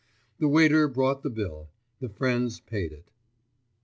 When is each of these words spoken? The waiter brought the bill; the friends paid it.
The 0.39 0.47
waiter 0.47 0.87
brought 0.87 1.21
the 1.21 1.29
bill; 1.29 1.69
the 1.99 2.09
friends 2.09 2.59
paid 2.59 2.91
it. 2.91 3.11